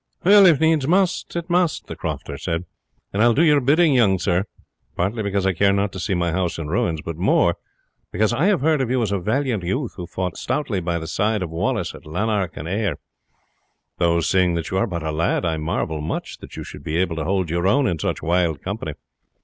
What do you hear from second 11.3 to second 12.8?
of Wallace at Lanark and